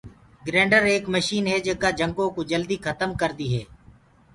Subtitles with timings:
[0.47, 3.63] گرينڊر ايڪ مشن هي جينڪآ جنگو ڪوُ جلدي کتم ڪردي هي۔